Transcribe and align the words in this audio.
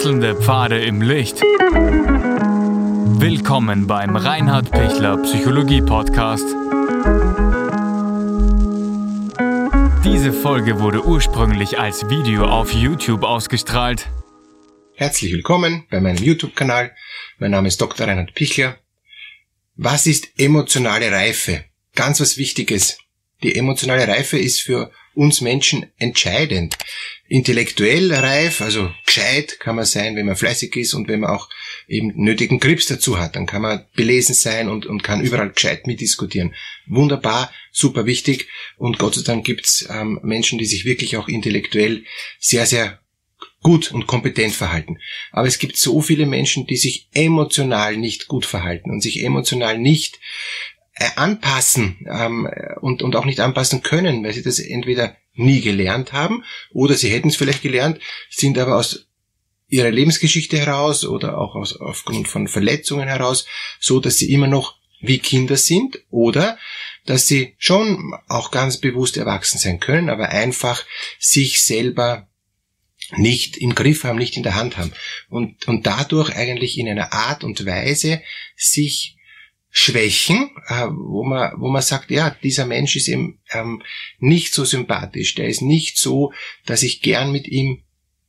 Wechselnde 0.00 0.34
Pfade 0.34 0.82
im 0.82 1.02
Licht. 1.02 1.42
Willkommen 3.20 3.86
beim 3.86 4.16
Reinhard 4.16 4.70
Pichler 4.70 5.18
Psychologie 5.18 5.82
Podcast. 5.82 6.46
Diese 10.02 10.32
Folge 10.32 10.80
wurde 10.80 11.04
ursprünglich 11.04 11.78
als 11.78 12.08
Video 12.08 12.46
auf 12.46 12.72
YouTube 12.72 13.24
ausgestrahlt. 13.24 14.08
Herzlich 14.94 15.34
willkommen 15.34 15.86
bei 15.90 16.00
meinem 16.00 16.24
YouTube-Kanal. 16.24 16.96
Mein 17.38 17.50
Name 17.50 17.68
ist 17.68 17.78
Dr. 17.78 18.06
Reinhard 18.06 18.32
Pichler. 18.32 18.78
Was 19.76 20.06
ist 20.06 20.28
emotionale 20.38 21.12
Reife? 21.12 21.66
Ganz 21.94 22.22
was 22.22 22.38
Wichtiges. 22.38 22.96
Die 23.42 23.54
emotionale 23.54 24.08
Reife 24.08 24.38
ist 24.38 24.62
für 24.62 24.90
uns 25.14 25.40
Menschen 25.40 25.86
entscheidend. 25.98 26.76
Intellektuell 27.28 28.12
reif, 28.12 28.60
also 28.60 28.90
gescheit 29.06 29.60
kann 29.60 29.76
man 29.76 29.84
sein, 29.84 30.16
wenn 30.16 30.26
man 30.26 30.36
fleißig 30.36 30.74
ist 30.76 30.94
und 30.94 31.08
wenn 31.08 31.20
man 31.20 31.30
auch 31.30 31.48
eben 31.88 32.12
nötigen 32.16 32.60
Grips 32.60 32.86
dazu 32.86 33.18
hat. 33.18 33.36
Dann 33.36 33.46
kann 33.46 33.62
man 33.62 33.84
belesen 33.94 34.34
sein 34.34 34.68
und, 34.68 34.86
und 34.86 35.02
kann 35.02 35.22
überall 35.22 35.50
gescheit 35.50 35.86
mitdiskutieren. 35.86 36.54
Wunderbar, 36.86 37.52
super 37.72 38.06
wichtig 38.06 38.48
und 38.76 38.98
Gott 38.98 39.14
sei 39.14 39.22
Dank 39.22 39.44
gibt's 39.44 39.86
ähm, 39.90 40.20
Menschen, 40.22 40.58
die 40.58 40.66
sich 40.66 40.84
wirklich 40.84 41.16
auch 41.16 41.28
intellektuell 41.28 42.04
sehr, 42.38 42.66
sehr 42.66 43.00
gut 43.62 43.92
und 43.92 44.06
kompetent 44.06 44.54
verhalten. 44.54 44.98
Aber 45.32 45.46
es 45.46 45.58
gibt 45.58 45.76
so 45.76 46.00
viele 46.00 46.26
Menschen, 46.26 46.66
die 46.66 46.76
sich 46.76 47.08
emotional 47.12 47.96
nicht 47.96 48.26
gut 48.26 48.46
verhalten 48.46 48.90
und 48.90 49.02
sich 49.02 49.22
emotional 49.22 49.78
nicht 49.78 50.18
anpassen 51.16 52.06
ähm, 52.10 52.48
und, 52.80 53.02
und 53.02 53.16
auch 53.16 53.24
nicht 53.24 53.40
anpassen 53.40 53.82
können, 53.82 54.24
weil 54.24 54.32
sie 54.32 54.42
das 54.42 54.58
entweder 54.58 55.16
nie 55.34 55.60
gelernt 55.60 56.12
haben 56.12 56.44
oder 56.72 56.94
sie 56.94 57.10
hätten 57.10 57.28
es 57.28 57.36
vielleicht 57.36 57.62
gelernt, 57.62 58.00
sind 58.28 58.58
aber 58.58 58.76
aus 58.76 59.06
ihrer 59.68 59.90
Lebensgeschichte 59.90 60.58
heraus 60.58 61.04
oder 61.04 61.38
auch 61.38 61.54
aus, 61.54 61.76
aufgrund 61.80 62.28
von 62.28 62.48
Verletzungen 62.48 63.08
heraus 63.08 63.46
so, 63.78 64.00
dass 64.00 64.18
sie 64.18 64.32
immer 64.32 64.48
noch 64.48 64.74
wie 65.00 65.18
Kinder 65.18 65.56
sind 65.56 66.00
oder 66.10 66.58
dass 67.06 67.26
sie 67.26 67.54
schon 67.56 68.14
auch 68.28 68.50
ganz 68.50 68.76
bewusst 68.76 69.16
erwachsen 69.16 69.58
sein 69.58 69.80
können, 69.80 70.10
aber 70.10 70.28
einfach 70.28 70.84
sich 71.18 71.62
selber 71.62 72.28
nicht 73.16 73.56
im 73.56 73.74
Griff 73.74 74.04
haben, 74.04 74.18
nicht 74.18 74.36
in 74.36 74.42
der 74.42 74.54
Hand 74.54 74.76
haben. 74.76 74.92
Und, 75.28 75.66
und 75.66 75.86
dadurch 75.86 76.36
eigentlich 76.36 76.78
in 76.78 76.88
einer 76.88 77.12
Art 77.12 77.42
und 77.42 77.64
Weise 77.64 78.22
sich 78.56 79.16
Schwächen, 79.70 80.50
äh, 80.66 80.86
wo 80.90 81.22
man, 81.22 81.52
wo 81.60 81.68
man 81.68 81.82
sagt, 81.82 82.10
ja, 82.10 82.30
dieser 82.42 82.66
Mensch 82.66 82.96
ist 82.96 83.08
eben 83.08 83.38
ähm, 83.52 83.82
nicht 84.18 84.52
so 84.52 84.64
sympathisch, 84.64 85.36
der 85.36 85.48
ist 85.48 85.62
nicht 85.62 85.96
so, 85.96 86.32
dass 86.66 86.82
ich 86.82 87.02
gern 87.02 87.30
mit 87.30 87.46
ihm 87.46 87.82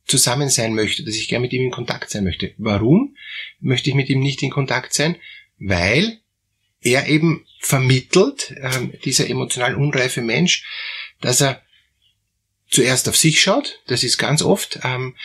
zusammen 0.06 0.50
sein 0.50 0.74
möchte, 0.74 1.04
dass 1.04 1.16
ich 1.16 1.28
gern 1.28 1.42
mit 1.42 1.52
ihm 1.52 1.62
in 1.62 1.70
Kontakt 1.70 2.10
sein 2.10 2.24
möchte. 2.24 2.54
Warum 2.58 3.16
möchte 3.60 3.90
ich 3.90 3.96
mit 3.96 4.08
ihm 4.08 4.20
nicht 4.20 4.42
in 4.42 4.50
Kontakt 4.50 4.94
sein? 4.94 5.16
Weil 5.58 6.20
er 6.80 7.08
eben 7.08 7.44
vermittelt, 7.58 8.54
ähm, 8.60 8.92
dieser 9.04 9.28
emotional 9.28 9.74
unreife 9.74 10.20
Mensch, 10.20 10.64
dass 11.20 11.40
er 11.40 11.62
zuerst 12.68 13.08
auf 13.08 13.16
sich 13.16 13.40
schaut, 13.40 13.80
das 13.86 14.02
ist 14.02 14.18
ganz 14.18 14.42
oft, 14.42 14.80
ähm, 14.82 15.16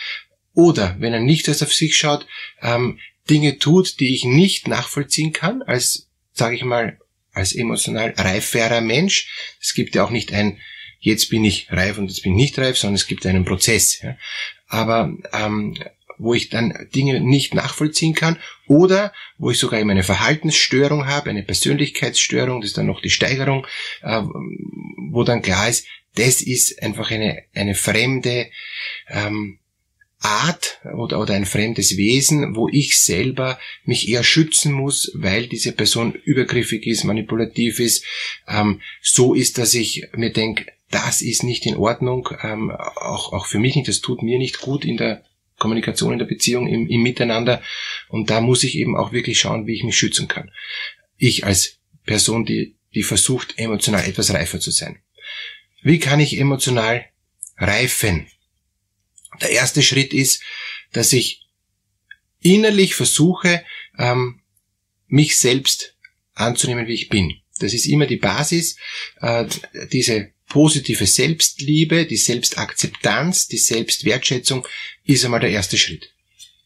oder 0.54 0.96
wenn 0.98 1.12
er 1.12 1.20
nicht 1.20 1.48
erst 1.48 1.62
auf 1.62 1.72
sich 1.72 1.96
schaut, 1.96 2.26
ähm, 2.60 2.98
Dinge 3.30 3.58
tut, 3.58 4.00
die 4.00 4.14
ich 4.14 4.24
nicht 4.24 4.68
nachvollziehen 4.68 5.32
kann 5.32 5.62
als 5.62 6.07
sage 6.38 6.56
ich 6.56 6.64
mal, 6.64 6.98
als 7.32 7.54
emotional 7.54 8.14
reiferer 8.16 8.80
Mensch. 8.80 9.56
Es 9.60 9.74
gibt 9.74 9.94
ja 9.94 10.04
auch 10.04 10.10
nicht 10.10 10.32
ein, 10.32 10.58
jetzt 10.98 11.30
bin 11.30 11.44
ich 11.44 11.70
reif 11.70 11.98
und 11.98 12.08
jetzt 12.08 12.22
bin 12.22 12.32
ich 12.32 12.42
nicht 12.42 12.58
reif, 12.58 12.78
sondern 12.78 12.96
es 12.96 13.06
gibt 13.06 13.26
einen 13.26 13.44
Prozess. 13.44 14.00
Ja. 14.00 14.16
Aber 14.66 15.12
ähm, 15.32 15.76
wo 16.18 16.34
ich 16.34 16.48
dann 16.48 16.88
Dinge 16.94 17.20
nicht 17.20 17.54
nachvollziehen 17.54 18.14
kann 18.14 18.38
oder 18.66 19.12
wo 19.38 19.50
ich 19.50 19.58
sogar 19.58 19.78
eben 19.78 19.90
eine 19.90 20.02
Verhaltensstörung 20.02 21.06
habe, 21.06 21.30
eine 21.30 21.44
Persönlichkeitsstörung, 21.44 22.60
das 22.60 22.70
ist 22.70 22.78
dann 22.78 22.86
noch 22.86 23.00
die 23.00 23.10
Steigerung, 23.10 23.66
äh, 24.02 24.22
wo 25.10 25.22
dann 25.22 25.42
klar 25.42 25.68
ist, 25.68 25.86
das 26.16 26.40
ist 26.40 26.82
einfach 26.82 27.10
eine, 27.12 27.44
eine 27.54 27.76
fremde 27.76 28.50
ähm, 29.08 29.60
Art 30.20 30.80
oder, 30.96 31.20
oder 31.20 31.34
ein 31.34 31.46
fremdes 31.46 31.96
Wesen, 31.96 32.56
wo 32.56 32.68
ich 32.68 33.00
selber 33.00 33.58
mich 33.84 34.08
eher 34.08 34.24
schützen 34.24 34.72
muss, 34.72 35.12
weil 35.14 35.46
diese 35.46 35.72
Person 35.72 36.12
übergriffig 36.12 36.86
ist, 36.86 37.04
manipulativ 37.04 37.78
ist, 37.78 38.04
ähm, 38.48 38.80
so 39.00 39.34
ist, 39.34 39.58
dass 39.58 39.74
ich 39.74 40.08
mir 40.16 40.32
denke, 40.32 40.66
das 40.90 41.22
ist 41.22 41.44
nicht 41.44 41.66
in 41.66 41.76
Ordnung, 41.76 42.28
ähm, 42.42 42.70
auch, 42.70 43.32
auch 43.32 43.46
für 43.46 43.58
mich 43.58 43.76
nicht, 43.76 43.88
das 43.88 44.00
tut 44.00 44.22
mir 44.22 44.38
nicht 44.38 44.60
gut 44.60 44.84
in 44.84 44.96
der 44.96 45.22
Kommunikation, 45.58 46.12
in 46.12 46.18
der 46.18 46.26
Beziehung, 46.26 46.66
im, 46.66 46.88
im 46.88 47.02
Miteinander 47.02 47.62
und 48.08 48.30
da 48.30 48.40
muss 48.40 48.64
ich 48.64 48.76
eben 48.76 48.96
auch 48.96 49.12
wirklich 49.12 49.38
schauen, 49.38 49.66
wie 49.66 49.74
ich 49.74 49.84
mich 49.84 49.96
schützen 49.96 50.26
kann. 50.26 50.50
Ich 51.16 51.44
als 51.44 51.78
Person, 52.06 52.44
die, 52.44 52.76
die 52.94 53.02
versucht, 53.02 53.54
emotional 53.58 54.04
etwas 54.04 54.32
reifer 54.32 54.58
zu 54.58 54.70
sein. 54.70 54.98
Wie 55.82 55.98
kann 56.00 56.20
ich 56.20 56.40
emotional 56.40 57.04
reifen? 57.56 58.26
Der 59.40 59.50
erste 59.50 59.82
Schritt 59.82 60.12
ist, 60.12 60.42
dass 60.92 61.12
ich 61.12 61.46
innerlich 62.40 62.94
versuche, 62.94 63.64
ähm, 63.98 64.40
mich 65.06 65.38
selbst 65.38 65.96
anzunehmen, 66.34 66.86
wie 66.86 66.94
ich 66.94 67.08
bin. 67.08 67.40
Das 67.58 67.72
ist 67.72 67.86
immer 67.86 68.06
die 68.06 68.16
Basis, 68.16 68.76
äh, 69.20 69.46
diese 69.92 70.32
positive 70.48 71.06
Selbstliebe, 71.06 72.06
die 72.06 72.16
Selbstakzeptanz, 72.16 73.48
die 73.48 73.58
Selbstwertschätzung 73.58 74.66
ist 75.04 75.24
einmal 75.24 75.40
der 75.40 75.50
erste 75.50 75.76
Schritt. 75.76 76.10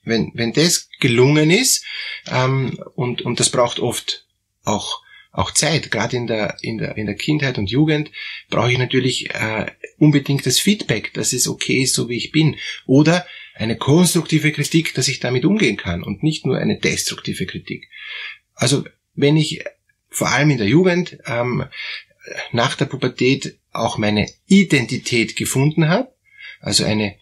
Wenn, 0.05 0.33
wenn 0.35 0.53
das 0.53 0.89
gelungen 1.01 1.51
ist, 1.51 1.85
ähm, 2.31 2.79
und, 2.95 3.23
und 3.23 3.41
das 3.41 3.51
braucht 3.51 3.79
oft 3.79 4.27
auch 4.65 5.02
auch 5.33 5.51
Zeit, 5.51 5.91
gerade 5.91 6.17
in 6.17 6.27
der, 6.27 6.59
in 6.61 6.79
der, 6.79 6.97
in 6.97 7.07
der 7.07 7.15
Kindheit 7.15 7.57
und 7.57 7.71
Jugend, 7.71 8.11
brauche 8.51 8.71
ich 8.71 8.79
natürlich 8.79 9.31
äh, 9.35 9.67
unbedingt 9.99 10.45
das 10.45 10.61
Feedback, 10.61 11.15
dass 11.15 11.33
es 11.33 11.49
okay 11.49 11.83
ist, 11.83 11.95
so 11.95 12.09
wie 12.09 12.19
ich 12.19 12.33
bin. 12.33 12.57
Oder 12.87 13.27
eine 13.55 13.77
konstruktive 13.77 14.53
Kritik, 14.53 14.95
dass 14.95 15.09
ich 15.09 15.21
damit 15.21 15.45
umgehen 15.45 15.77
kann 15.79 16.03
und 16.03 16.23
nicht 16.23 16.45
nur 16.45 16.59
eine 16.59 16.79
destruktive 16.79 17.47
Kritik. 17.47 17.89
Also 18.55 18.85
wenn 19.15 19.37
ich 19.37 19.65
vor 20.11 20.31
allem 20.31 20.51
in 20.51 20.59
der 20.59 20.69
Jugend 20.69 21.19
ähm, 21.27 21.65
nach 22.53 22.77
der 22.77 22.85
Pubertät 22.85 23.59
auch 23.73 23.97
meine 23.97 24.29
Identität 24.47 25.37
gefunden 25.37 25.89
habe, 25.89 26.13
also 26.61 26.85
eine, 26.85 27.17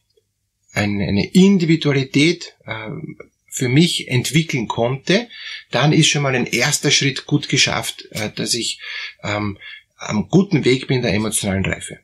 eine, 0.72 1.06
eine 1.06 1.32
Individualität 1.32 2.56
ähm, 2.66 3.19
für 3.50 3.69
mich 3.69 4.09
entwickeln 4.09 4.69
konnte, 4.69 5.28
dann 5.71 5.93
ist 5.93 6.09
schon 6.09 6.22
mal 6.22 6.34
ein 6.34 6.47
erster 6.47 6.91
Schritt 6.91 7.27
gut 7.27 7.49
geschafft, 7.49 8.06
äh, 8.12 8.31
dass 8.34 8.55
ich 8.55 8.81
ähm, 9.22 9.59
am 9.97 10.28
guten 10.28 10.65
Weg 10.65 10.87
bin 10.87 11.03
der 11.03 11.12
emotionalen 11.12 11.65
Reife. 11.65 11.99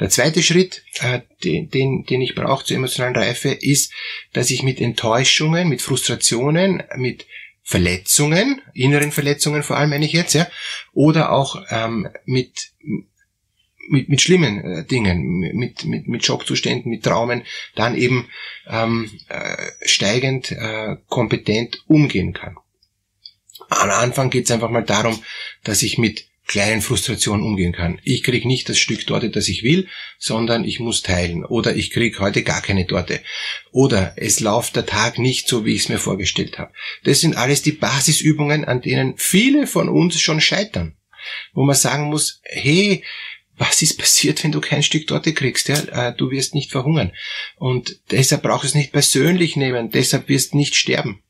Der 0.00 0.08
zweite 0.08 0.42
Schritt, 0.42 0.84
äh, 1.00 1.20
den, 1.44 1.68
den, 1.68 2.04
den 2.04 2.22
ich 2.22 2.34
brauche 2.34 2.64
zur 2.64 2.76
emotionalen 2.76 3.16
Reife, 3.16 3.50
ist, 3.50 3.92
dass 4.32 4.50
ich 4.50 4.62
mit 4.62 4.80
Enttäuschungen, 4.80 5.68
mit 5.68 5.82
Frustrationen, 5.82 6.82
mit 6.96 7.26
Verletzungen, 7.62 8.60
inneren 8.74 9.12
Verletzungen 9.12 9.62
vor 9.62 9.76
allem 9.76 9.90
meine 9.90 10.04
ich 10.04 10.12
jetzt, 10.12 10.34
ja, 10.34 10.48
oder 10.92 11.32
auch 11.32 11.62
ähm, 11.70 12.08
mit 12.24 12.72
mit, 13.88 14.08
mit 14.08 14.20
schlimmen 14.20 14.60
äh, 14.60 14.84
Dingen, 14.84 15.22
mit, 15.54 15.84
mit, 15.84 16.08
mit 16.08 16.24
Schockzuständen, 16.24 16.90
mit 16.90 17.02
Traumen, 17.02 17.42
dann 17.74 17.96
eben 17.96 18.28
ähm, 18.68 19.10
äh, 19.28 19.56
steigend 19.86 20.52
äh, 20.52 20.96
kompetent 21.08 21.82
umgehen 21.86 22.32
kann. 22.32 22.56
Am 23.68 23.90
Anfang 23.90 24.30
geht 24.30 24.44
es 24.44 24.50
einfach 24.50 24.70
mal 24.70 24.84
darum, 24.84 25.22
dass 25.64 25.82
ich 25.82 25.98
mit 25.98 26.26
kleinen 26.46 26.82
Frustrationen 26.82 27.46
umgehen 27.46 27.72
kann. 27.72 27.98
Ich 28.02 28.22
krieg 28.22 28.44
nicht 28.44 28.68
das 28.68 28.78
Stück 28.78 29.06
Torte, 29.06 29.30
das 29.30 29.48
ich 29.48 29.62
will, 29.62 29.88
sondern 30.18 30.64
ich 30.64 30.80
muss 30.80 31.02
teilen. 31.02 31.44
Oder 31.44 31.74
ich 31.76 31.90
krieg 31.90 32.18
heute 32.20 32.42
gar 32.42 32.60
keine 32.60 32.86
Torte. 32.86 33.20
Oder 33.70 34.14
es 34.16 34.40
läuft 34.40 34.76
der 34.76 34.84
Tag 34.84 35.18
nicht 35.18 35.48
so, 35.48 35.64
wie 35.64 35.74
ich 35.74 35.82
es 35.82 35.88
mir 35.88 35.98
vorgestellt 35.98 36.58
habe. 36.58 36.72
Das 37.04 37.20
sind 37.20 37.36
alles 37.36 37.62
die 37.62 37.72
Basisübungen, 37.72 38.64
an 38.64 38.82
denen 38.82 39.14
viele 39.16 39.66
von 39.66 39.88
uns 39.88 40.20
schon 40.20 40.40
scheitern. 40.40 40.96
Wo 41.54 41.64
man 41.64 41.76
sagen 41.76 42.10
muss, 42.10 42.42
hey, 42.42 43.04
was 43.62 43.80
ist 43.80 43.96
passiert, 43.96 44.42
wenn 44.42 44.50
du 44.50 44.60
kein 44.60 44.82
Stück 44.82 45.06
Torte 45.06 45.32
kriegst? 45.32 45.68
Ja? 45.68 46.08
Äh, 46.08 46.16
du 46.16 46.30
wirst 46.30 46.54
nicht 46.54 46.72
verhungern. 46.72 47.12
Und 47.56 48.00
deshalb 48.10 48.42
brauchst 48.42 48.64
du 48.64 48.68
es 48.68 48.74
nicht 48.74 48.90
persönlich 48.90 49.54
nehmen, 49.56 49.90
deshalb 49.90 50.28
wirst 50.28 50.52
du 50.52 50.56
nicht 50.56 50.74
sterben. 50.74 51.22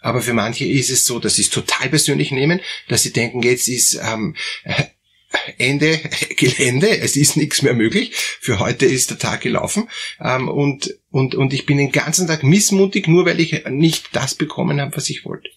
Aber 0.00 0.22
für 0.22 0.32
manche 0.32 0.64
ist 0.64 0.90
es 0.90 1.06
so, 1.06 1.20
dass 1.20 1.36
sie 1.36 1.42
es 1.42 1.50
total 1.50 1.88
persönlich 1.88 2.32
nehmen, 2.32 2.60
dass 2.88 3.04
sie 3.04 3.12
denken, 3.12 3.42
jetzt 3.42 3.68
ist 3.68 3.94
ähm, 3.94 4.34
Ende 5.58 5.98
Gelände, 6.36 6.98
es 6.98 7.16
ist 7.16 7.36
nichts 7.36 7.62
mehr 7.62 7.74
möglich. 7.74 8.12
Für 8.14 8.58
heute 8.58 8.86
ist 8.86 9.10
der 9.10 9.18
Tag 9.18 9.42
gelaufen 9.42 9.88
ähm, 10.20 10.48
und, 10.48 10.98
und, 11.10 11.36
und 11.36 11.52
ich 11.52 11.64
bin 11.64 11.78
den 11.78 11.92
ganzen 11.92 12.26
Tag 12.26 12.42
missmutig, 12.42 13.06
nur 13.06 13.24
weil 13.24 13.38
ich 13.38 13.64
nicht 13.68 14.08
das 14.12 14.34
bekommen 14.34 14.80
habe, 14.80 14.96
was 14.96 15.10
ich 15.10 15.24
wollte. 15.24 15.50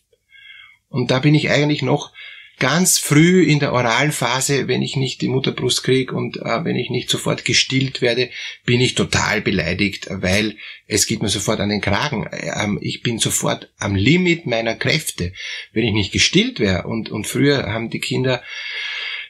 Und 0.87 1.09
da 1.09 1.19
bin 1.19 1.33
ich 1.33 1.49
eigentlich 1.49 1.81
noch 1.81 2.11
ganz 2.59 2.97
früh 2.97 3.43
in 3.43 3.59
der 3.59 3.73
oralen 3.73 4.11
Phase, 4.11 4.67
wenn 4.67 4.81
ich 4.81 4.95
nicht 4.95 5.21
die 5.21 5.29
Mutterbrust 5.29 5.83
kriege 5.83 6.13
und 6.13 6.37
äh, 6.37 6.63
wenn 6.65 6.75
ich 6.75 6.89
nicht 6.89 7.09
sofort 7.09 7.45
gestillt 7.45 8.01
werde, 8.01 8.29
bin 8.65 8.81
ich 8.81 8.95
total 8.95 9.41
beleidigt, 9.41 10.07
weil 10.09 10.57
es 10.85 11.07
geht 11.07 11.21
mir 11.21 11.29
sofort 11.29 11.59
an 11.59 11.69
den 11.69 11.81
Kragen. 11.81 12.29
Ähm, 12.31 12.77
ich 12.81 13.01
bin 13.01 13.19
sofort 13.19 13.71
am 13.79 13.95
Limit 13.95 14.45
meiner 14.45 14.75
Kräfte, 14.75 15.33
wenn 15.71 15.85
ich 15.85 15.93
nicht 15.93 16.11
gestillt 16.11 16.59
wäre. 16.59 16.83
Und, 16.83 17.09
und 17.09 17.27
früher 17.27 17.71
haben 17.71 17.89
die 17.89 17.99
Kinder 17.99 18.43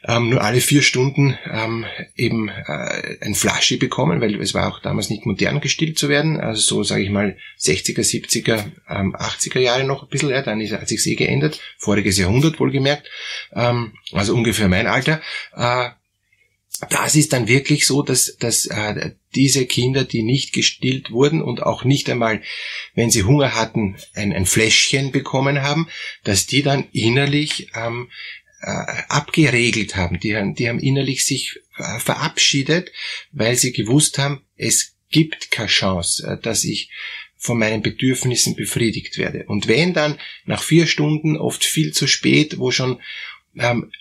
ähm, 0.08 0.30
nur 0.30 0.42
alle 0.42 0.62
vier 0.62 0.82
Stunden 0.82 1.38
ähm, 1.52 1.86
eben 2.16 2.50
äh, 2.50 3.18
ein 3.22 3.36
Flasche 3.36 3.78
bekommen, 3.78 4.22
weil 4.22 4.40
es 4.42 4.54
war 4.54 4.68
auch 4.68 4.80
damals 4.80 5.10
nicht 5.10 5.26
modern 5.26 5.62
gestillt 5.62 5.98
zu 5.98 6.10
werden, 6.10 6.40
also 6.40 6.62
so 6.62 6.84
sage 6.84 7.04
ich 7.04 7.10
mal 7.10 7.38
60er, 7.60 8.00
70er, 8.00 8.66
ähm, 8.90 9.16
80er 9.16 9.60
Jahre 9.60 9.84
noch 9.84 10.04
ein 10.04 10.10
bisschen, 10.10 10.30
ja, 10.30 10.42
dann 10.42 10.62
ist, 10.62 10.72
hat 10.74 10.88
sich 10.88 11.06
eh 11.06 11.16
geändert, 11.16 11.60
voriges 11.78 12.18
Jahrhundert 12.18 12.60
wohlgemerkt, 12.60 13.10
ähm, 13.54 13.94
also 14.12 14.34
ungefähr 14.34 14.70
mein 14.70 14.88
Alter. 14.88 15.22
Äh, 15.56 15.90
das 16.90 17.16
ist 17.16 17.34
dann 17.34 17.48
wirklich 17.48 17.86
so, 17.86 18.04
dass, 18.04 18.38
dass 18.38 18.66
äh, 18.68 19.12
diese 19.36 19.66
Kinder, 19.66 20.06
die 20.06 20.24
nicht 20.24 20.54
gestillt 20.54 21.12
wurden 21.12 21.42
und 21.42 21.62
auch 21.62 21.84
nicht 21.84 22.10
einmal, 22.10 22.42
wenn 22.96 23.12
sie 23.12 23.24
Hunger 23.24 23.54
hatten, 23.54 23.98
ein, 24.14 24.32
ein 24.32 24.46
Fläschchen 24.46 25.12
bekommen 25.12 25.62
haben, 25.62 25.90
dass 26.24 26.48
die 26.48 26.64
dann 26.64 26.88
innerlich 26.94 27.70
ähm, 27.76 28.10
äh, 28.62 29.04
abgeregelt 29.08 29.96
haben. 29.96 30.20
Die, 30.20 30.36
haben. 30.36 30.56
die 30.56 30.68
haben 30.70 30.80
innerlich 30.80 31.26
sich 31.26 31.60
äh, 31.78 32.00
verabschiedet, 32.00 32.92
weil 33.32 33.56
sie 33.56 33.72
gewusst 33.72 34.18
haben, 34.18 34.42
es 34.58 34.96
gibt 35.10 35.52
keine 35.52 35.70
Chance, 35.70 36.28
äh, 36.28 36.42
dass 36.42 36.64
ich 36.64 36.90
von 37.38 37.58
meinen 37.58 37.82
Bedürfnissen 37.82 38.56
befriedigt 38.56 39.18
werde. 39.18 39.46
Und 39.48 39.68
wenn 39.68 39.94
dann 39.94 40.20
nach 40.46 40.62
vier 40.62 40.88
Stunden, 40.88 41.38
oft 41.38 41.64
viel 41.64 41.94
zu 41.94 42.06
spät, 42.06 42.60
wo 42.60 42.72
schon 42.72 43.00
ähm, 43.58 43.92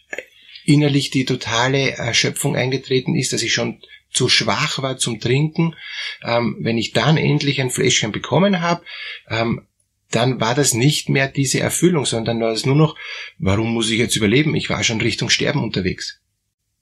innerlich 0.65 1.11
die 1.11 1.25
totale 1.25 1.93
Erschöpfung 1.93 2.57
eingetreten 2.57 3.15
ist, 3.15 3.33
dass 3.33 3.43
ich 3.43 3.55
schon 3.55 3.81
zu 4.11 4.29
schwach 4.29 4.83
war 4.83 4.99
zum 4.99 5.21
Trinken, 5.21 5.77
ähm, 6.25 6.57
wenn 6.61 6.79
ich 6.79 6.93
dann 6.93 7.17
endlich 7.17 7.61
ein 7.61 7.71
Fläschchen 7.71 8.11
bekommen 8.11 8.61
habe, 8.61 8.85
ähm, 9.29 9.68
dann 10.11 10.41
war 10.41 10.55
das 10.55 10.75
nicht 10.75 11.09
mehr 11.09 11.29
diese 11.29 11.61
Erfüllung, 11.61 12.07
sondern 12.07 12.41
war 12.41 12.53
es 12.53 12.65
nur 12.65 12.77
noch, 12.77 12.97
warum 13.39 13.73
muss 13.73 13.91
ich 13.91 13.99
jetzt 13.99 14.17
überleben? 14.17 14.55
Ich 14.55 14.71
war 14.71 14.83
schon 14.83 15.01
Richtung 15.01 15.29
Sterben 15.29 15.63
unterwegs. 15.63 16.21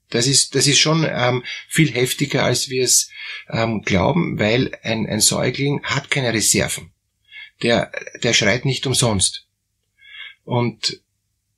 Das 0.09 0.27
ist, 0.27 0.55
das 0.55 0.67
ist 0.67 0.79
schon 0.79 1.05
ähm, 1.09 1.43
viel 1.67 1.91
heftiger, 1.91 2.43
als 2.43 2.69
wir 2.69 2.83
es 2.83 3.09
ähm, 3.49 3.81
glauben, 3.81 4.39
weil 4.39 4.71
ein, 4.81 5.05
ein 5.05 5.19
Säugling 5.19 5.83
hat 5.83 6.09
keine 6.09 6.33
Reserven. 6.33 6.91
Der, 7.61 7.91
der 8.23 8.33
schreit 8.33 8.63
nicht 8.63 8.87
umsonst. 8.87 9.47
Und, 10.45 11.01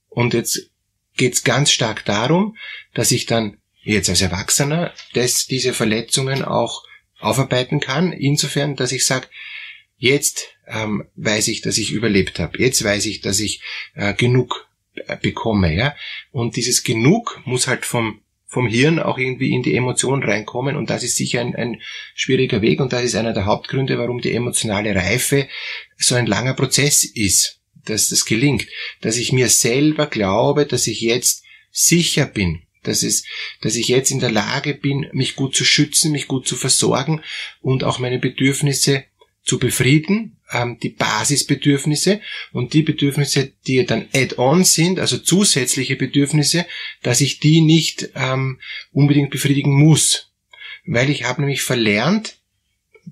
und 0.08 0.34
jetzt 0.34 0.72
geht's 1.18 1.44
ganz 1.44 1.72
stark 1.72 2.06
darum, 2.06 2.58
dass 2.96 3.12
ich 3.12 3.28
dann 3.28 3.58
jetzt 3.84 4.10
als 4.10 4.22
Erwachsener 4.22 4.94
das, 5.14 5.46
diese 5.46 5.74
Verletzungen 5.74 6.44
auch 6.44 6.84
aufarbeiten 7.20 7.80
kann, 7.80 8.14
insofern, 8.14 8.76
dass 8.76 8.92
ich 8.92 9.06
sage, 9.06 9.28
Jetzt 10.02 10.56
ähm, 10.70 11.06
weiß 11.16 11.48
ich, 11.50 11.62
dass 11.62 11.78
ich 11.78 11.92
überlebt 11.92 12.40
habe. 12.40 12.60
Jetzt 12.60 12.84
weiß 12.84 13.06
ich, 13.06 13.22
dass 13.22 13.40
ich 13.40 13.62
äh, 13.96 14.14
genug 14.14 14.68
äh, 14.96 15.18
bekomme. 15.18 15.74
Ja? 15.76 15.96
Und 16.32 16.56
dieses 16.56 16.84
Genug 16.84 17.42
muss 17.46 17.68
halt 17.68 17.86
vom 17.86 18.22
vom 18.52 18.68
Hirn 18.68 18.98
auch 18.98 19.20
irgendwie 19.20 19.54
in 19.54 19.62
die 19.62 19.76
Emotion 19.76 20.24
reinkommen 20.24 20.76
und 20.76 20.90
das 20.90 21.04
ist 21.04 21.16
sicher 21.16 21.40
ein, 21.40 21.56
ein 21.56 21.82
schwieriger 22.16 22.64
Weg 22.64 22.80
und 22.80 22.92
das 22.92 23.04
ist 23.04 23.14
einer 23.14 23.32
der 23.32 23.46
Hauptgründe, 23.46 24.00
warum 24.00 24.22
die 24.22 24.34
emotionale 24.34 24.96
Reife 24.96 25.48
so 25.98 26.16
ein 26.16 26.26
langer 26.26 26.56
Prozess 26.56 27.04
ist, 27.04 27.60
dass 27.86 28.10
das 28.10 28.26
gelingt, 28.26 28.66
dass 29.02 29.18
ich 29.18 29.32
mir 29.34 29.50
selber 29.50 30.08
glaube, 30.08 30.66
dass 30.66 30.88
ich 30.88 31.02
jetzt 31.02 31.44
sicher 31.70 32.26
bin, 32.26 32.64
dass 32.82 33.04
es, 33.04 33.24
dass 33.62 33.76
ich 33.76 33.88
jetzt 33.88 34.10
in 34.10 34.20
der 34.20 34.32
Lage 34.32 34.74
bin, 34.74 35.08
mich 35.14 35.36
gut 35.36 35.56
zu 35.56 35.64
schützen, 35.64 36.12
mich 36.12 36.28
gut 36.28 36.48
zu 36.48 36.56
versorgen 36.56 37.22
und 37.62 37.84
auch 37.84 38.00
meine 38.00 38.18
Bedürfnisse 38.18 39.04
zu 39.44 39.60
befrieden, 39.60 40.39
ähm, 40.52 40.78
die 40.82 40.90
Basisbedürfnisse 40.90 42.22
und 42.52 42.74
die 42.74 42.84
Bedürfnisse, 42.84 43.52
die 43.68 43.86
dann 43.86 44.08
add-on 44.14 44.64
sind, 44.64 45.00
also 45.00 45.18
zusätzliche 45.18 45.96
Bedürfnisse, 45.96 46.66
dass 47.02 47.22
ich 47.22 47.40
die 47.40 47.62
nicht 47.62 48.10
ähm, 48.16 48.60
unbedingt 48.92 49.32
befriedigen 49.32 49.74
muss. 49.74 50.32
Weil 50.86 51.10
ich 51.10 51.24
habe 51.24 51.42
nämlich 51.42 51.62
verlernt, 51.62 52.38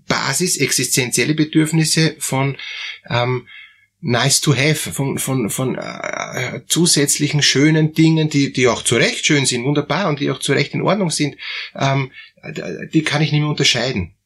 Basis, 0.08 0.58
existenzielle 0.58 1.34
Bedürfnisse 1.34 2.16
von 2.20 2.58
ähm, 3.10 3.48
nice 4.00 4.42
to 4.42 4.56
have, 4.56 4.92
von, 4.92 5.18
von, 5.18 5.50
von 5.50 5.76
äh, 5.76 6.62
zusätzlichen 6.68 7.42
schönen 7.42 7.94
Dingen, 7.94 8.30
die, 8.30 8.54
die 8.54 8.68
auch 8.68 8.84
zu 8.84 8.96
Recht 8.96 9.26
schön 9.26 9.46
sind, 9.46 9.66
wunderbar 9.66 10.08
und 10.08 10.20
die 10.20 10.30
auch 10.30 10.40
zu 10.40 10.54
Recht 10.54 10.74
in 10.74 10.82
Ordnung 10.82 11.10
sind, 11.10 11.36
ähm, 11.76 12.12
die 12.94 13.04
kann 13.04 13.22
ich 13.22 13.32
nicht 13.32 13.42
mehr 13.42 13.50
unterscheiden. 13.50 14.17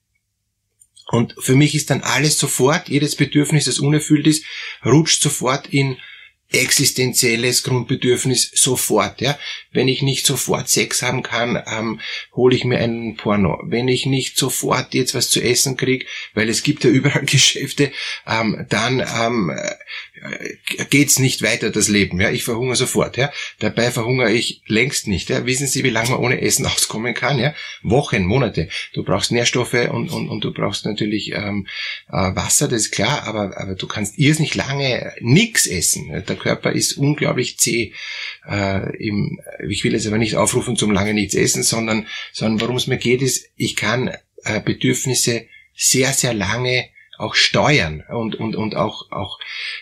Und 1.11 1.35
für 1.39 1.55
mich 1.55 1.75
ist 1.75 1.89
dann 1.89 2.01
alles 2.01 2.39
sofort, 2.39 2.89
jedes 2.89 3.15
Bedürfnis, 3.15 3.65
das 3.65 3.79
unerfüllt 3.79 4.27
ist, 4.27 4.45
rutscht 4.85 5.21
sofort 5.21 5.67
in 5.67 5.97
existenzielles 6.51 7.63
Grundbedürfnis 7.63 8.51
sofort. 8.53 9.21
Ja? 9.21 9.37
Wenn 9.71 9.87
ich 9.87 10.01
nicht 10.01 10.25
sofort 10.25 10.69
Sex 10.69 11.01
haben 11.01 11.23
kann, 11.23 11.61
ähm, 11.65 11.99
hole 12.33 12.55
ich 12.55 12.65
mir 12.65 12.79
einen 12.79 13.15
Porno. 13.15 13.57
Wenn 13.65 13.87
ich 13.87 14.05
nicht 14.05 14.37
sofort 14.37 14.93
jetzt 14.93 15.15
was 15.15 15.29
zu 15.29 15.41
essen 15.41 15.77
kriege, 15.77 16.05
weil 16.33 16.49
es 16.49 16.63
gibt 16.63 16.83
ja 16.83 16.89
überall 16.89 17.25
Geschäfte, 17.25 17.91
ähm, 18.27 18.65
dann 18.69 18.99
ähm, 18.99 19.49
äh, 19.49 19.71
geht's 20.89 21.19
nicht 21.19 21.41
weiter, 21.41 21.71
das 21.71 21.87
Leben. 21.87 22.19
Ja? 22.19 22.29
Ich 22.29 22.43
verhungere 22.43 22.75
sofort. 22.75 23.17
Ja? 23.17 23.31
Dabei 23.59 23.91
verhungere 23.91 24.31
ich 24.31 24.61
längst 24.67 25.07
nicht. 25.07 25.29
Ja? 25.29 25.45
Wissen 25.45 25.67
Sie, 25.67 25.83
wie 25.83 25.89
lange 25.89 26.11
man 26.11 26.19
ohne 26.19 26.41
Essen 26.41 26.65
auskommen 26.67 27.13
kann? 27.13 27.39
Ja? 27.39 27.53
Wochen, 27.81 28.25
Monate. 28.25 28.69
Du 28.93 29.03
brauchst 29.03 29.31
Nährstoffe 29.31 29.73
und, 29.73 30.09
und, 30.11 30.29
und 30.29 30.43
du 30.43 30.53
brauchst 30.53 30.85
natürlich 30.85 31.31
ähm, 31.33 31.67
äh, 32.09 32.35
Wasser, 32.35 32.67
das 32.67 32.83
ist 32.83 32.91
klar, 32.91 33.23
aber, 33.23 33.57
aber 33.57 33.75
du 33.75 33.87
kannst 33.87 34.17
irrsinnig 34.17 34.55
lange 34.55 35.13
nix 35.21 35.67
essen. 35.67 36.09
Der 36.09 36.35
Körper 36.35 36.71
ist 36.71 36.97
unglaublich 36.97 37.57
zäh. 37.57 37.93
Äh, 38.47 38.95
im, 38.97 39.39
ich 39.67 39.83
will 39.83 39.93
jetzt 39.93 40.07
aber 40.07 40.17
nicht 40.17 40.35
aufrufen 40.35 40.75
zum 40.75 40.91
lange 40.91 41.13
nichts 41.13 41.35
essen, 41.35 41.63
sondern, 41.63 42.07
sondern 42.31 42.61
worum 42.61 42.75
es 42.75 42.87
mir 42.87 42.97
geht, 42.97 43.21
ist, 43.21 43.47
ich 43.55 43.75
kann 43.75 44.11
äh, 44.43 44.59
Bedürfnisse 44.59 45.47
sehr, 45.73 46.13
sehr 46.13 46.33
lange 46.33 46.89
auch 47.21 47.35
steuern 47.35 48.03
und, 48.09 48.35
und, 48.35 48.55
und 48.55 48.75
auch, 48.75 49.11
auch 49.11 49.39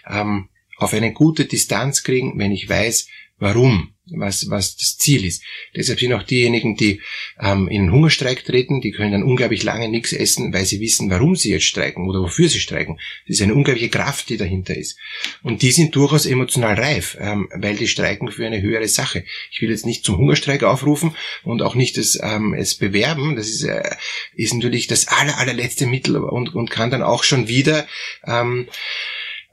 ähm, 0.08 0.50
auf 0.78 0.94
eine 0.94 1.14
gute 1.14 1.46
Distanz 1.46 2.04
kriegen, 2.04 2.38
wenn 2.38 2.52
ich 2.52 2.70
weiß, 2.70 3.08
warum 3.38 3.94
was, 4.16 4.50
was 4.50 4.76
das 4.76 4.98
Ziel 4.98 5.26
ist. 5.26 5.44
Deshalb 5.76 6.00
sind 6.00 6.14
auch 6.14 6.24
diejenigen, 6.24 6.76
die 6.76 7.02
ähm, 7.40 7.68
in 7.68 7.82
einen 7.84 7.92
Hungerstreik 7.92 8.44
treten, 8.46 8.82
die 8.82 8.92
können 8.92 9.12
dann 9.12 9.24
unglaublich 9.24 9.64
lange 9.64 9.90
nichts 9.90 10.14
essen, 10.14 10.54
weil 10.54 10.66
sie 10.66 10.80
wissen, 10.80 11.10
warum 11.10 11.36
sie 11.36 11.52
jetzt 11.52 11.66
streiken 11.66 12.08
oder 12.08 12.22
wofür 12.22 12.50
sie 12.50 12.60
streiken. 12.60 13.00
Das 13.28 13.38
ist 13.38 13.42
eine 13.42 13.54
unglaubliche 13.54 13.90
Kraft, 13.90 14.30
die 14.30 14.38
dahinter 14.38 14.76
ist. 14.76 14.98
Und 15.44 15.62
die 15.62 15.72
sind 15.72 15.96
durchaus 15.96 16.26
emotional 16.26 16.76
reif, 16.76 17.18
ähm, 17.20 17.50
weil 17.54 17.76
die 17.76 17.88
streiken 17.88 18.32
für 18.32 18.46
eine 18.46 18.62
höhere 18.62 18.88
Sache. 18.88 19.24
Ich 19.52 19.62
will 19.62 19.70
jetzt 19.70 19.86
nicht 19.86 20.04
zum 20.04 20.18
Hungerstreik 20.18 20.64
aufrufen 20.64 21.16
und 21.44 21.62
auch 21.62 21.76
nicht 21.76 21.98
das, 21.98 22.18
ähm, 22.22 22.54
es 22.54 22.76
bewerben. 22.76 23.36
Das 23.36 23.50
ist, 23.50 23.64
äh, 23.64 23.96
ist 24.36 24.54
natürlich 24.54 24.88
das 24.88 25.08
aller, 25.08 25.38
allerletzte 25.38 25.86
Mittel 25.86 26.18
und, 26.18 26.56
und 26.56 26.72
kann 26.72 26.92
dann 26.92 27.04
auch 27.04 27.24
schon 27.24 27.48
wieder 27.48 27.88
ähm, 28.26 28.68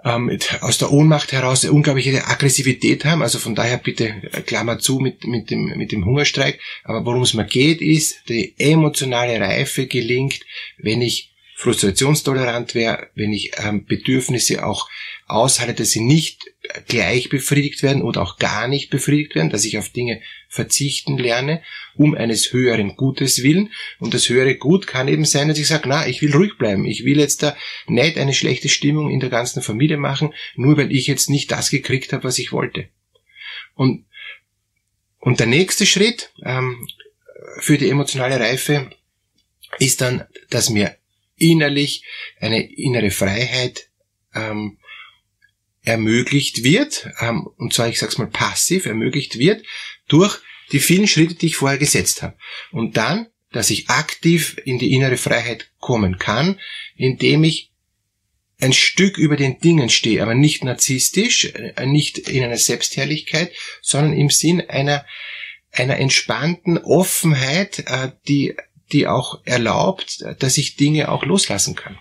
ähm, 0.07 0.39
aus 0.61 0.79
der 0.79 0.93
Ohnmacht 0.93 1.33
heraus 1.33 1.65
eine 1.65 1.73
unglaubliche 1.73 2.27
Aggressivität 2.27 3.05
haben. 3.05 3.23
Also 3.23 3.39
von 3.39 3.57
daher 3.57 3.77
bitte 3.77 4.15
äh, 4.33 4.41
Klammer 4.43 4.79
zu 4.79 5.01
mit, 5.01 5.27
mit, 5.27 5.51
dem, 5.51 5.77
mit 5.77 5.91
dem 5.91 6.05
Hungerstreik. 6.05 6.61
Aber 6.85 7.05
worum 7.05 7.23
es 7.23 7.35
mir 7.35 7.45
geht, 7.45 7.83
ist, 7.83 8.29
die 8.29 8.55
emotionale 8.57 9.41
Reife 9.41 9.87
gelingt, 9.87 10.41
wenn 10.79 11.03
ich 11.03 11.33
frustrationstolerant 11.59 12.75
wäre, 12.75 13.09
wenn 13.15 13.33
ich 13.33 13.53
ähm, 13.57 13.87
Bedürfnisse 13.87 14.67
auch 14.67 14.91
aushalte, 15.27 15.73
dass 15.73 15.91
sie 15.91 16.03
nicht 16.03 16.45
gleich 16.87 17.31
befriedigt 17.31 17.83
werden 17.83 18.03
oder 18.03 18.21
auch 18.21 18.37
gar 18.37 18.69
nicht 18.69 18.91
befriedigt 18.91 19.35
werden, 19.35 19.49
dass 19.49 19.65
ich 19.65 19.79
auf 19.79 19.89
Dinge 19.89 20.21
verzichten 20.51 21.17
lerne, 21.17 21.63
um 21.95 22.15
eines 22.15 22.53
höheren 22.53 22.95
Gutes 22.97 23.43
willen. 23.43 23.73
Und 23.99 24.13
das 24.13 24.29
höhere 24.29 24.57
Gut 24.57 24.87
kann 24.87 25.09
eben 25.09 25.25
sein, 25.25 25.49
dass 25.49 25.59
ich 25.59 25.67
sage, 25.67 25.89
na, 25.89 26.07
ich 26.07 26.21
will 26.21 26.37
ruhig 26.37 26.59
bleiben. 26.59 26.85
Ich 26.85 27.07
will 27.07 27.19
jetzt 27.19 27.43
da 27.43 27.57
nicht 27.87 28.19
eine 28.19 28.35
schlechte 28.35 28.69
Stimmung 28.69 29.11
in 29.11 29.21
der 29.21 29.31
ganzen 29.31 29.63
Familie 29.63 29.97
machen, 29.97 30.35
nur 30.57 30.77
weil 30.77 30.93
ich 30.93 31.07
jetzt 31.07 31.31
nicht 31.31 31.51
das 31.51 31.71
gekriegt 31.71 32.13
habe, 32.13 32.25
was 32.25 32.39
ich 32.39 32.53
wollte. 32.53 32.91
Und, 33.75 34.05
und 35.21 35.41
der 35.41 35.47
nächste 35.47 35.87
Schritt 35.87 36.33
ähm, 36.45 36.87
für 37.61 37.79
die 37.79 37.89
emotionale 37.89 38.39
Reife 38.39 38.91
ist 39.79 40.03
dann, 40.03 40.27
dass 40.51 40.69
mir 40.69 40.95
innerlich 41.37 42.05
eine 42.41 42.71
innere 42.73 43.11
Freiheit 43.11 43.89
ähm, 44.35 44.79
ermöglicht 45.83 46.65
wird, 46.65 47.09
ähm, 47.21 47.49
und 47.57 47.73
zwar, 47.73 47.89
ich 47.89 47.99
sag's 47.99 48.19
mal 48.19 48.27
passiv, 48.27 48.87
ermöglicht 48.87 49.39
wird, 49.39 49.65
durch 50.09 50.41
die 50.73 50.81
vielen 50.81 51.07
Schritte, 51.07 51.35
die 51.35 51.47
ich 51.47 51.57
vorher 51.57 51.79
gesetzt 51.79 52.23
habe. 52.23 52.37
Und 52.73 52.97
dann, 52.97 53.29
dass 53.53 53.71
ich 53.71 53.89
aktiv 53.89 54.57
in 54.65 54.79
die 54.79 54.93
innere 54.93 55.17
Freiheit 55.17 55.71
kommen 55.79 56.19
kann, 56.19 56.59
indem 56.97 57.45
ich 57.45 57.71
ein 58.61 58.73
Stück 58.73 59.19
über 59.19 59.37
den 59.37 59.61
Dingen 59.61 59.91
stehe, 59.91 60.23
aber 60.23 60.35
nicht 60.35 60.65
narzisstisch, 60.65 61.53
äh, 61.55 61.87
nicht 61.87 62.19
in 62.19 62.43
einer 62.43 62.57
Selbstherrlichkeit, 62.57 63.53
sondern 63.83 64.15
im 64.15 64.31
Sinn 64.31 64.63
einer, 64.69 65.05
einer 65.73 65.99
entspannten 65.99 66.79
Offenheit, 66.79 67.81
äh, 67.87 68.13
die, 68.29 68.57
die 68.93 69.07
auch 69.07 69.41
erlaubt, 69.45 70.25
dass 70.39 70.59
ich 70.59 70.77
Dinge 70.77 71.11
auch 71.11 71.25
loslassen 71.25 71.75
kann. 71.75 71.99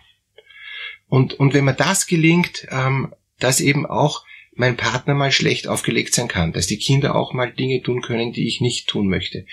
Und, 1.07 1.33
und 1.33 1.53
wenn 1.53 1.65
mir 1.65 1.73
das 1.73 2.07
gelingt, 2.07 2.67
ähm, 2.71 3.13
dass 3.39 3.59
eben 3.59 3.85
auch 3.85 4.25
mein 4.53 4.77
Partner 4.77 5.13
mal 5.13 5.31
schlecht 5.31 5.67
aufgelegt 5.67 6.15
sein 6.15 6.27
kann, 6.27 6.53
dass 6.53 6.67
die 6.67 6.77
Kinder 6.77 7.15
auch 7.15 7.33
mal 7.33 7.51
Dinge 7.51 7.81
tun 7.81 8.01
können, 8.01 8.31
die 8.31 8.47
ich 8.47 8.61
nicht 8.61 8.87
tun 8.87 9.07
möchte. 9.07 9.45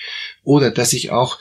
Oder 0.44 0.70
dass 0.70 0.92
ich 0.92 1.10
auch 1.10 1.40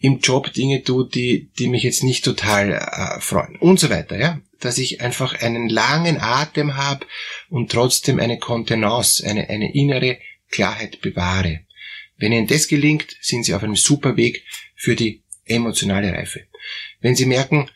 im 0.00 0.18
Job 0.18 0.52
Dinge 0.52 0.82
tue, 0.82 1.08
die, 1.08 1.50
die 1.58 1.68
mich 1.68 1.84
jetzt 1.84 2.02
nicht 2.02 2.24
total 2.24 2.72
äh, 2.72 3.20
freuen 3.20 3.56
und 3.56 3.78
so 3.78 3.88
weiter, 3.88 4.18
ja. 4.18 4.40
Dass 4.58 4.78
ich 4.78 5.00
einfach 5.00 5.40
einen 5.40 5.68
langen 5.68 6.20
Atem 6.20 6.76
habe 6.76 7.06
und 7.48 7.70
trotzdem 7.70 8.20
eine 8.20 8.38
Kontenance, 8.38 9.26
eine, 9.26 9.48
eine 9.48 9.74
innere 9.74 10.18
Klarheit 10.50 11.00
bewahre. 11.00 11.60
Wenn 12.16 12.32
Ihnen 12.32 12.46
das 12.46 12.68
gelingt, 12.68 13.16
sind 13.20 13.44
Sie 13.44 13.54
auf 13.54 13.62
einem 13.64 13.74
super 13.74 14.16
Weg 14.16 14.44
für 14.82 14.96
die 14.96 15.22
emotionale 15.44 16.12
Reife. 16.12 16.40
Wenn 17.00 17.14
Sie 17.14 17.26
merken, 17.26 17.70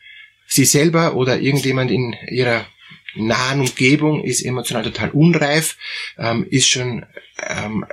Sie 0.45 0.65
selber 0.65 1.15
oder 1.15 1.39
irgendjemand 1.39 1.89
in 1.89 2.13
Ihrer 2.29 2.67
nahen 3.15 3.61
Umgebung 3.61 4.25
ist 4.25 4.41
emotional 4.41 4.83
total 4.83 5.11
unreif, 5.11 5.77
ähm, 6.17 6.45
ist 6.49 6.67
schon 6.67 7.05
ähm, 7.41 7.85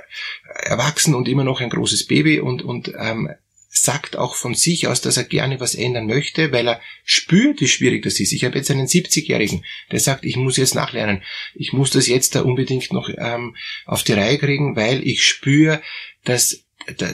erwachsen 0.63 1.15
und 1.15 1.29
immer 1.29 1.45
noch 1.45 1.61
ein 1.61 1.69
großes 1.69 2.07
Baby 2.07 2.41
und, 2.41 2.61
und 2.61 2.91
ähm, 2.99 3.29
sagt 3.69 4.17
auch 4.17 4.35
von 4.35 4.53
sich 4.53 4.87
aus, 4.87 4.99
dass 4.99 5.15
er 5.15 5.23
gerne 5.23 5.61
was 5.61 5.75
ändern 5.75 6.07
möchte, 6.07 6.51
weil 6.51 6.67
er 6.67 6.81
spürt, 7.05 7.61
wie 7.61 7.69
schwierig 7.69 8.03
das 8.03 8.19
ist. 8.19 8.33
Ich 8.33 8.43
habe 8.43 8.57
jetzt 8.57 8.69
einen 8.69 8.87
70-Jährigen, 8.87 9.63
der 9.91 10.01
sagt, 10.01 10.25
ich 10.25 10.35
muss 10.35 10.57
jetzt 10.57 10.75
nachlernen. 10.75 11.23
Ich 11.53 11.71
muss 11.71 11.91
das 11.91 12.07
jetzt 12.07 12.35
da 12.35 12.41
unbedingt 12.41 12.91
noch 12.91 13.09
ähm, 13.17 13.55
auf 13.85 14.03
die 14.03 14.13
Reihe 14.13 14.37
kriegen, 14.37 14.75
weil 14.75 15.07
ich 15.07 15.25
spüre, 15.25 15.81
dass 16.25 16.64
da, 16.97 17.11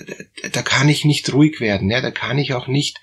da 0.51 0.61
kann 0.61 0.89
ich 0.89 1.05
nicht 1.05 1.31
ruhig 1.33 1.59
werden. 1.59 1.89
Ja, 1.89 2.01
da 2.01 2.11
kann 2.11 2.37
ich 2.37 2.53
auch 2.53 2.67
nicht, 2.67 2.99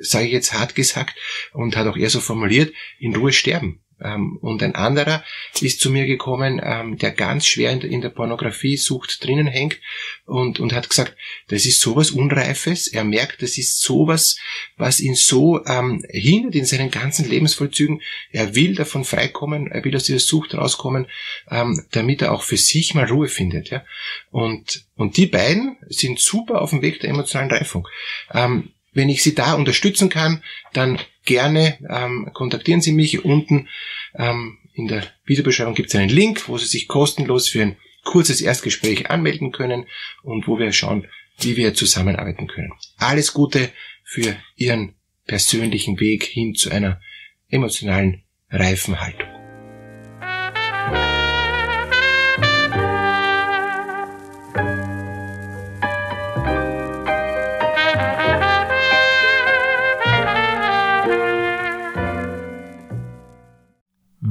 sage 0.00 0.26
ich 0.26 0.32
jetzt 0.32 0.52
hart 0.52 0.74
gesagt 0.74 1.16
und 1.52 1.76
hat 1.76 1.86
auch 1.86 1.96
er 1.96 2.10
so 2.10 2.20
formuliert, 2.20 2.74
in 2.98 3.16
Ruhe 3.16 3.32
sterben. 3.32 3.80
Ähm, 4.02 4.38
und 4.42 4.62
ein 4.62 4.74
anderer 4.74 5.24
ist 5.60 5.80
zu 5.80 5.90
mir 5.90 6.06
gekommen, 6.06 6.60
ähm, 6.62 6.98
der 6.98 7.12
ganz 7.12 7.46
schwer 7.46 7.72
in 7.72 8.00
der, 8.00 8.10
Pornografie 8.10 8.76
sucht 8.76 9.24
drinnen 9.24 9.46
hängt 9.46 9.78
und, 10.26 10.60
und 10.60 10.72
hat 10.72 10.88
gesagt, 10.88 11.16
das 11.48 11.66
ist 11.66 11.80
sowas 11.80 12.10
Unreifes. 12.10 12.88
Er 12.88 13.04
merkt, 13.04 13.42
das 13.42 13.58
ist 13.58 13.80
sowas, 13.80 14.38
was 14.76 15.00
ihn 15.00 15.14
so 15.14 15.64
ähm, 15.64 16.04
hindert 16.10 16.54
in 16.54 16.66
seinen 16.66 16.90
ganzen 16.90 17.28
Lebensvollzügen. 17.28 18.02
Er 18.32 18.54
will 18.54 18.74
davon 18.74 19.04
freikommen, 19.04 19.70
er 19.70 19.84
will 19.84 19.96
aus 19.96 20.04
dieser 20.04 20.20
Sucht 20.20 20.54
rauskommen, 20.54 21.06
ähm, 21.50 21.84
damit 21.92 22.22
er 22.22 22.32
auch 22.32 22.42
für 22.42 22.58
sich 22.58 22.94
mal 22.94 23.06
Ruhe 23.06 23.28
findet. 23.28 23.70
Ja? 23.70 23.84
Und, 24.30 24.84
und 24.96 25.16
die 25.16 25.26
beiden 25.26 25.76
sind 25.88 26.20
super 26.20 26.60
auf 26.60 26.70
dem 26.70 26.82
Weg 26.82 27.00
der 27.00 27.10
emotionalen 27.10 27.50
Reifung. 27.50 27.88
Ähm, 28.32 28.70
wenn 28.92 29.10
ich 29.10 29.22
Sie 29.22 29.34
da 29.34 29.52
unterstützen 29.52 30.08
kann, 30.08 30.42
dann 30.72 30.98
gerne 31.26 31.78
ähm, 31.88 32.30
kontaktieren 32.32 32.80
Sie 32.80 32.92
mich. 32.92 33.24
Unten 33.24 33.68
ähm, 34.14 34.58
in 34.72 34.88
der 34.88 35.04
Videobeschreibung 35.24 35.74
gibt 35.74 35.90
es 35.90 35.94
einen 35.94 36.08
Link, 36.08 36.48
wo 36.48 36.56
Sie 36.56 36.66
sich 36.66 36.88
kostenlos 36.88 37.48
für 37.48 37.62
ein 37.62 37.76
kurzes 38.04 38.40
Erstgespräch 38.40 39.10
anmelden 39.10 39.52
können 39.52 39.86
und 40.22 40.46
wo 40.48 40.58
wir 40.58 40.72
schauen, 40.72 41.06
wie 41.40 41.56
wir 41.56 41.74
zusammenarbeiten 41.74 42.46
können. 42.46 42.72
Alles 42.96 43.34
Gute 43.34 43.70
für 44.04 44.36
Ihren 44.56 44.94
persönlichen 45.26 46.00
Weg 46.00 46.24
hin 46.24 46.54
zu 46.54 46.70
einer 46.70 47.00
emotionalen 47.48 48.22
reifen 48.50 49.00
Haltung. 49.00 49.35